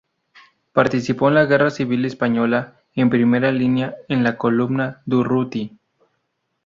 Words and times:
Participó 0.73 1.27
en 1.27 1.35
la 1.35 1.45
Guerra 1.45 1.69
Civil 1.69 2.05
Española 2.05 2.81
en 2.95 3.11
primera 3.11 3.51
línea, 3.51 3.93
en 4.07 4.23
la 4.23 4.35
Columna 4.35 5.03
Durruti. 5.05 5.77